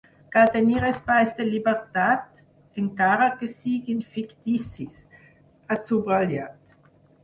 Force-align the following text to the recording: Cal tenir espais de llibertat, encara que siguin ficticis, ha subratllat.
Cal 0.35 0.47
tenir 0.53 0.79
espais 0.87 1.33
de 1.41 1.45
llibertat, 1.49 2.25
encara 2.85 3.29
que 3.37 3.53
siguin 3.61 4.03
ficticis, 4.17 5.09
ha 5.73 5.83
subratllat. 5.89 6.63